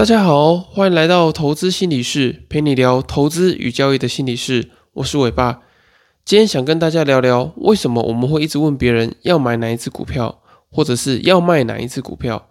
[0.00, 4.70] 大家好，欢迎来到投资心理室，陪你聊投资与交易的心理室。
[4.94, 5.60] 我是伟爸，
[6.24, 10.40] 今天想跟大家聊聊，为什么我们会一直问别人要买哪一只股票，
[10.70, 12.48] 或者是要卖哪一只股票。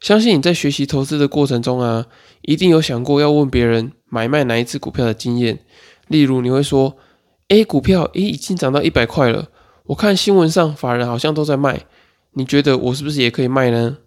[0.00, 2.06] 相信你在学习投资的过程中啊，
[2.42, 5.60] 一定有想过要问别人买卖哪一只股票的经验。
[6.08, 6.96] 例如，你会说
[7.46, 9.46] ：“A 股票，诶，已经涨到一百块了，
[9.84, 11.82] 我看新闻上法人好像都在卖，
[12.32, 13.98] 你觉得我是不是也可以卖呢？”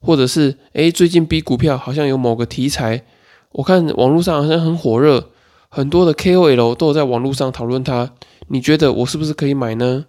[0.00, 3.04] 或者是诶，最近 B 股票好像有某个题材，
[3.52, 5.30] 我看网络上好像很火热，
[5.68, 8.12] 很多的 KOL 都有在网络上讨论它。
[8.48, 10.06] 你觉得我是不是可以买呢？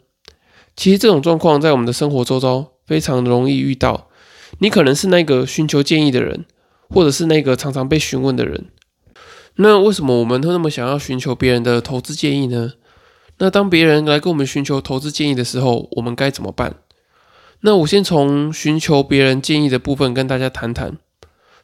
[0.76, 4.08] 其实这种状况在我们的生活周遭非常容易遇到。
[4.60, 6.46] 你可能是那个寻求建议的人，
[6.90, 8.66] 或者是那个常常被询问的人。
[9.56, 12.74] 那为什么我们会那么想要寻求别人的投资建议呢？
[13.40, 16.76] 那当别人来跟我们寻求投资建议的时候，我们该怎么办？
[17.64, 20.98] 那我先从寻求别人建议的部分跟大家谈谈。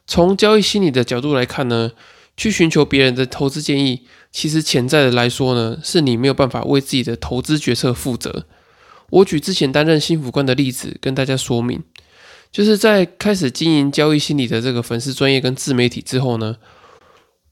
[0.06, 1.92] 从交易心理的角度来看呢，
[2.36, 8.46] 去寻求别人的投资建议，其实潜在的来说呢，是你没有办法为自己的投资决策负责。
[9.10, 11.82] 我举之前担任新辅官的例子跟大家说明，
[12.52, 16.56] 就是在开始经营交易心理的这个粉丝专业跟自媒体之后呢，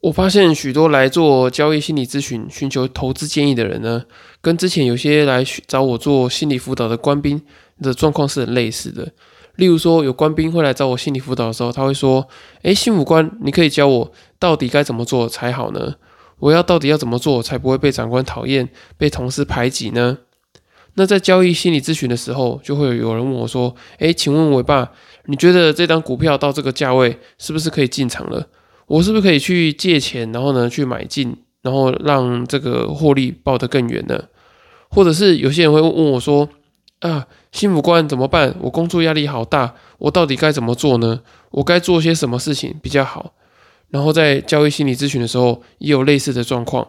[0.01, 4.05] 我发现许多来做交易心理咨询、寻求投资建议的人呢，
[4.41, 7.43] 跟之前有些来找我做心理辅导的官兵。
[7.81, 9.13] 的状况是很类似的。
[9.57, 12.29] 例如说，有官兵会来找我心理辅导的时候，他会说
[12.63, 15.95] ：“诶，新武官，你可以教我到底该怎么做才好呢？
[16.39, 18.69] 我要到底要怎么做才不会被长官讨厌、
[18.99, 20.19] 被同事排挤呢？”
[20.99, 24.93] 那在交易心理咨询的时候，就会有人问我说：“诶，请问伟爸，
[25.27, 28.47] 你觉得这张股票到这个价位是不是可以进场了？
[28.87, 34.25] 我是不是可以去借钱，然后呢去买进，然后让这个获利抱得更远呢？
[34.89, 36.49] 或者是有些人会问我说
[37.01, 38.55] ：“啊？”幸福官怎么办？
[38.61, 41.21] 我工作压力好大，我到底该怎么做呢？
[41.51, 43.33] 我该做些什么事情比较好？
[43.89, 46.89] 然后在交易心理咨询的时候也有类似的状况，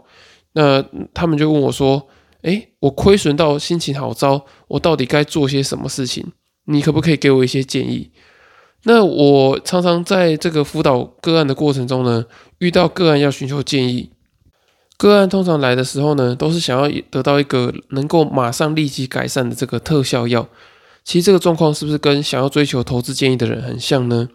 [0.53, 2.07] 那他们就问我说
[2.41, 6.25] ：“诶，我亏损到心情好糟，我到底该做些什么事情？
[6.65, 8.11] 你可不可以给我一些建议？”
[8.83, 12.25] 那我常常在这个辅导个案的过程中呢，
[12.59, 14.11] 遇到个案要寻求建议。
[14.97, 20.47] 个案通常来的时候呢，都是想要得到一个能够马上立即改善的这个特效药。
[21.03, 24.27] 其实这个状况是不是跟想要追求投资建议的人很像呢？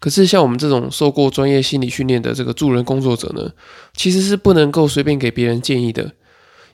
[0.00, 3.50] 可是像我们这种受过专业心理训练的这个助人工作者呢，
[3.94, 6.12] 其实是不能够随便给别人建议的，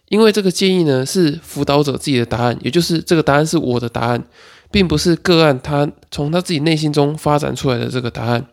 [0.09, 4.25] 因为这个建议呢是辅导者自己的答案，也就是这个答案是我的答案，
[4.71, 8.47] 并不是个案他从他自己内心中发展出来的这个答案。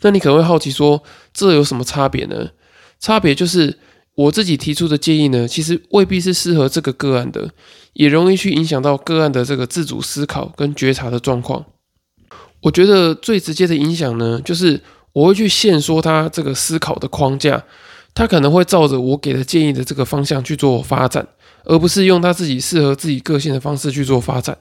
[0.00, 1.02] 那你可能会好奇说，
[1.32, 2.50] 这有什么差别呢？
[3.00, 3.78] 差别就是
[4.14, 7.50] 我自己提出的建议呢，其实未必是适合这个个案的，
[7.94, 11.64] 也容易去影响到个案的这个自主思考跟觉察的状况。
[12.62, 14.80] 我觉得最直接的影响呢，就是
[15.12, 17.62] 我会去限缩他这个思考的框架，
[18.14, 21.26] 他可能会照着我给的建议的这个方向去做发展，
[21.64, 24.56] 而不是用他自己适合自己个性的方式去做发展。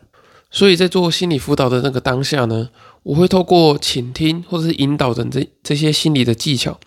[0.52, 2.70] 所以在做心理辅导的那个当下呢，
[3.04, 6.80] 我会透过倾听或者是引导等这这些心理的技巧。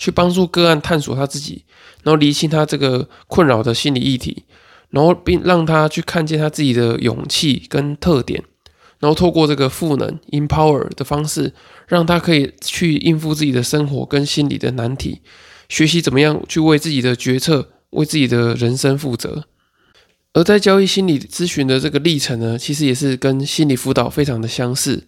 [0.00, 1.62] 去帮助个案探索他自己，
[2.02, 4.44] 然后厘清他这个困扰的心理议题，
[4.88, 8.42] 然后并让他去看见他自己的勇气跟特点，
[8.98, 11.52] 然后透过这个赋能 （empower） 的方式，
[11.86, 15.20] 让他可以去应付自己的生活跟心理的难题，
[15.68, 19.44] 学习怎么样去为自己的决策、为自己的人生负责。
[20.32, 25.06] 而在交易心理咨询的这个历程呢，其实也是跟心理辅导非常的相似。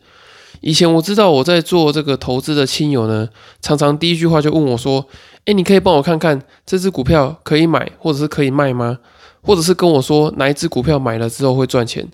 [0.63, 3.29] 以前我知道我在做这个投资的亲友呢，
[3.61, 5.07] 常常第一句话就问我说
[5.45, 8.99] ：“哎，你可以帮我看看这只股票可以买或者是可以卖吗？
[9.43, 12.09] 或者是跟我说哪一只股票买了之后会赚钱？”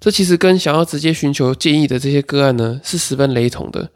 [0.00, 3.88] 这其实跟想要直接寻求建议的这些个案呢是十分雷同的。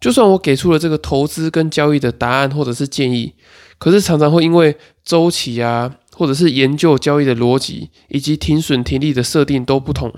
[0.00, 3.34] 就算我给出了这个投资跟交易的答案或者是建议，
[3.78, 10.12] 可是常常会因为周期啊，或者是研究交易的逻辑以及停损停利的设定都不同。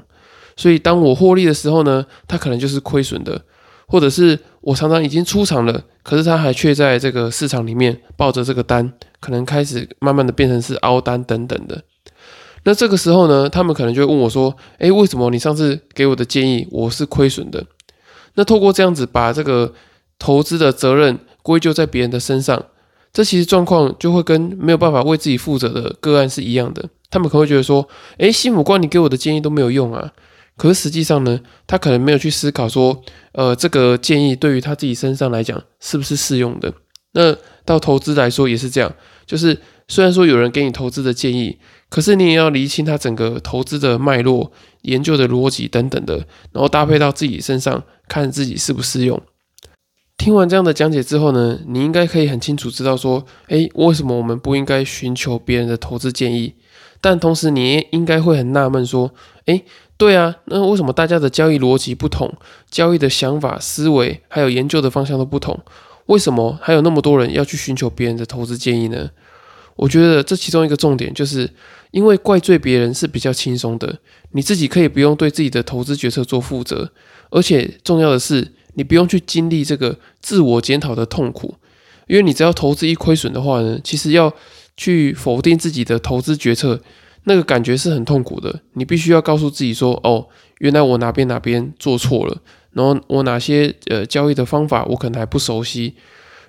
[0.57, 3.43] 所以，当我获利的时候呢，它可能就是亏损的，
[3.87, 11.83] 或者是我常常已经出场了，可是它还却在这个市场里面抱着这个单，可能开始慢慢的变成是凹单等等的。
[12.65, 17.67] 那这个时候呢，他们可能就会问我说：“诶，为什么你上次给我的建议我是亏损的？”
[18.37, 19.75] 那透过这样子把这个
[20.19, 22.65] 投资的责任归咎在别人的身上，
[23.13, 26.89] 这其实状况就会跟没有办法为自己负责的个案是一样的。
[27.11, 27.87] 他们可能会觉得说
[28.17, 30.13] ：“诶，新五官你给我的建议都没有用啊。”
[30.57, 33.03] 可是实际上呢，他可能没有去思考说，
[33.33, 36.73] 呃，这个建议对于他自己身上来讲是不是适用的？
[37.13, 38.95] 那到投资来说也是这样，
[39.27, 41.59] 就是虽然说有人给你投资的建议，
[41.89, 44.53] 可是你也要厘清他整个投资的脉络、
[44.83, 46.17] 研究的逻辑等等的，
[46.53, 49.21] 然后搭配到自己身上，看自己适不适用。
[50.17, 56.55] 听完这样的讲解之后呢，你应该可以很清楚知道说，诶，为什么我们不应该寻求别人的投资建议？
[57.01, 59.13] 但同时，你也应该会很纳闷说，
[59.45, 59.65] 诶，
[59.97, 62.33] 对啊，那为什么大家的交易逻辑不同，
[62.71, 65.59] 交易的想法、思维还有研究的方向都不同？
[66.07, 69.11] 为什么还有那么多人要去寻求别人的投资建议呢？
[69.77, 71.51] 我觉得这其中一个重点就是，
[71.91, 73.99] 因为怪罪别人是比较轻松的，
[74.33, 76.91] 你自己可以不用对自己的投资决策做负责，
[77.31, 81.55] 而且重要的是，你不用去经历这个自我检讨的痛苦，
[82.07, 84.33] 因为你只要投资一亏损的话呢，其实要
[84.77, 86.81] 去否定自己的投资决策，
[87.25, 88.61] 那个感觉是很痛苦的。
[88.73, 90.27] 你必须要告诉自己说，哦，
[90.59, 92.41] 原来我哪边哪边做错了，
[92.73, 95.95] 然后我哪些呃交易的方法我可能还不熟悉。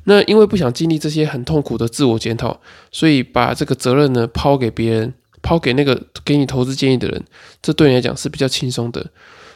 [0.06, 2.60] 那因为不想经历这些很痛苦的自我检讨，
[2.92, 7.24] 所以把这个责任呢抛给别人，抛给那个给你投资建议的人，
[7.62, 9.04] 这对你来讲是比较轻松的。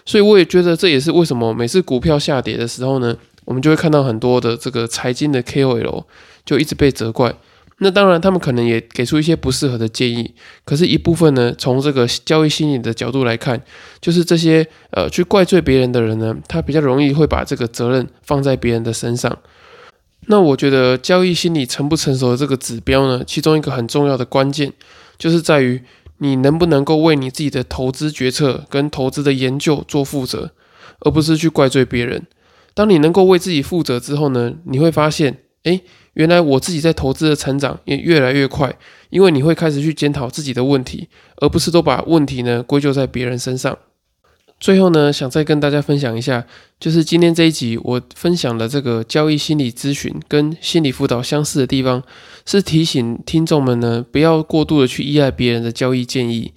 [0.06, 6.06] 所以我也觉得这也是为什么每次股票下跌的时候呢，我们就会看到很多的这个财经的 KOL
[6.44, 7.36] 就一直被责怪。
[7.82, 10.34] 那当然他们可能也给出一些不适合的建议，
[10.66, 13.62] 可是，一部分呢，从这个交易心理的角度来看，
[14.02, 19.38] 就是这些呃去怪罪别人的人呢，他比较容易会把这个责任放在别人的身上。
[20.28, 24.74] 那我觉得交易心理成不成熟的这个指标呢，其中一个很重要的关键，
[25.18, 25.82] 就是在于
[26.18, 30.52] 你能不能够为你自己的投资决策跟投资的研究做负责，
[31.00, 32.28] 而不是去怪罪别人。
[32.74, 35.38] 当你能够为自己负责之后呢，你会发现，
[35.70, 35.82] 诶，
[36.14, 38.76] 原来我自己在投资的成长也越来越快，
[39.10, 41.08] 因为你会开始去检讨自己的问题，
[41.38, 43.78] 而不是都把问题呢归咎在别人身上。
[44.60, 46.46] 最后呢，想再跟大家分享一下，
[46.82, 52.04] 就是今天这一集我分享的这个交易心理咨询跟心理辅导相似的地方，
[52.46, 56.52] 是提醒听众们呢，不要过度的去依赖别人的交易建议，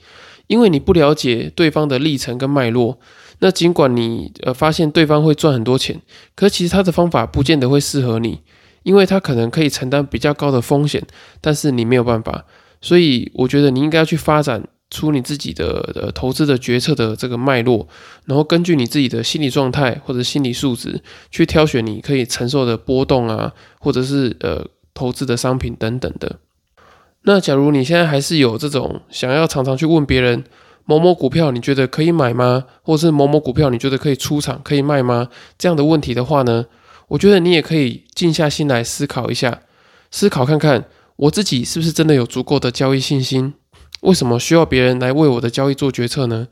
[0.49, 2.99] 因为你不了解对方的历程跟脉络。
[3.38, 6.00] 那尽管你呃发现对方会赚很多钱，
[6.35, 8.41] 可其实他的方法不见得会适合你，
[8.82, 11.02] 因为他可能可以承担比较高的风险，
[11.40, 12.44] 但是你没有办法。
[12.81, 14.62] 所以我觉得你应该要去发展。
[14.94, 17.88] 出你自己的呃投资的决策的这个脉络，
[18.26, 21.00] 然后根据你自己的心理状态或者心理素质
[21.31, 24.62] 去挑选你可以承受的波动啊，或者是呃
[24.93, 26.37] 投资的商品等等的。
[27.23, 30.44] 那假如你现在还是有这种想要常常去问别人
[30.85, 36.67] 某某股票你觉得可以买吗，或是某某股票你觉得可以出场可以卖吗这样的问题的话呢，
[37.12, 39.61] 我觉得你也可以静下心来思考一下，
[40.11, 40.87] 思考看看
[41.17, 43.53] 我自己是不是真的有足够的交易信心。
[44.00, 46.49] 为什么需要别人来为我的交易做决策呢？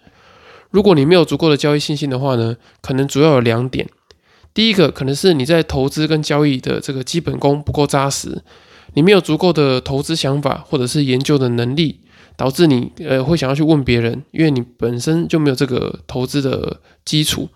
[0.70, 3.88] 如果你没有足够的交易信心的话呢，可能主要有两点。
[4.52, 8.42] 第一个可能是你在投资跟交易的这个基本功不够扎实，
[8.92, 12.00] 你没有足够的投资想法或者是研究的能力，
[12.36, 17.48] 导致你呃会想要去问别人，因为你本身就没有这个投资的基础。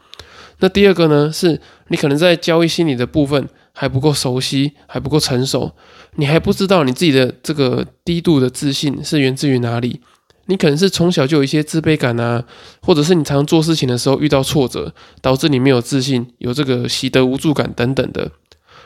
[0.65, 5.71] 那第二个呢，是你可能在交易心理的部分还不够熟悉，还不够成熟。
[6.15, 10.01] 你还不知道你自己的这个低度的自信是源自于哪里？
[10.47, 12.43] 你可能是从小就有一些自卑感啊，
[12.81, 18.31] 或者是你常做事情的时候遇到挫折，导致你没有自信，有这个习得无助感等等的。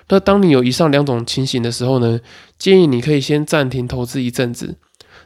[0.08, 2.18] 那当你有以上两种情形的时候呢，
[2.58, 4.74] 建议你可以先暂停投资一阵子，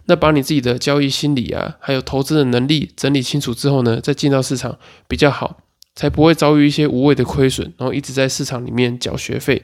[0.05, 4.77] 那把你自己的交易心理啊，还有投资的能力整理清楚之后呢，再进到市场
[5.09, 5.62] 比较好，
[5.95, 9.63] 才不会遭遇一些无谓的亏损，然后一直在市场里面缴学费。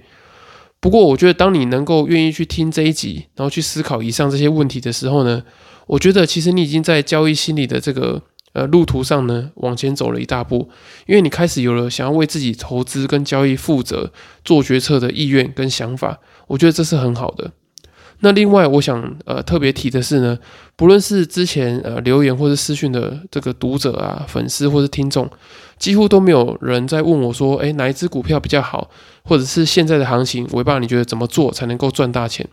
[0.81, 5.43] 不过，我觉得当你能够愿意去听这一集，然后去思考以上这些问题的时候呢，
[5.89, 10.71] 我觉得其实你已经在交易心理的这个呃路途上呢往前走了一大步，
[11.07, 14.13] 因为你开始有了想要为自己投资跟交易负责、
[14.45, 17.51] 做决策的意愿跟想法，我觉得这是很好的。
[18.21, 20.37] 那另外，我想呃特别提的是呢，
[20.75, 25.31] 不论是之前呃留言或者私讯的这个读者啊、粉丝或者听众，
[25.79, 28.91] 几乎都没有人在问我说，诶，哪一只股票比较好，
[29.23, 32.45] 或者是现在的行情，尾巴你觉得怎么做才能够赚大钱？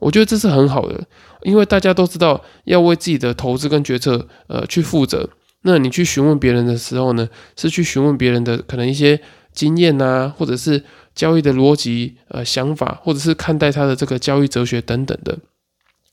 [0.00, 1.00] 我觉得这是很好的，
[1.42, 5.28] 因为大家都知道要为自己的投资跟决策呃去负责。
[5.62, 9.20] 那你去询问别人的时候呢，是去询问别人的可能一些
[9.52, 10.82] 经验啊，或者是。
[11.14, 15.38] 交易的逻辑、呃想法，或者是看待他的这个交易哲学等等的，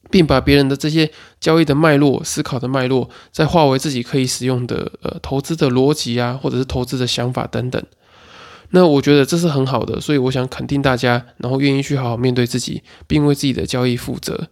[0.10, 7.84] 并把别人的这些交易的脉络、思考的脉络，再化为自己可以使用的呃投资的逻辑啊，或者是投资的想法等等。
[8.72, 14.50] 那我觉得这是很好的，所以我想肯定大家，然后愿意去好好面对自己，并为自己的交易负责。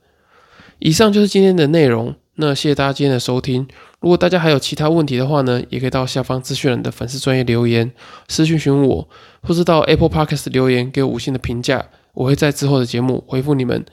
[0.80, 2.16] 以上就是今天的内容。
[2.40, 3.68] 那谢谢大家今天的收听。
[4.00, 7.92] 如果大家还有其他问题的话呢，也可以到下方资讯栏的粉丝专业留言
[8.28, 9.10] 私讯询问我，
[9.42, 13.84] 或是到 Apple Podcast 留言给我五星的评价，我会在之后的节目回复你们。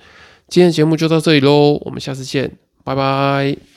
[0.48, 2.52] 今天的节目就到这里喽，我们下次见，
[2.84, 3.73] 拜拜。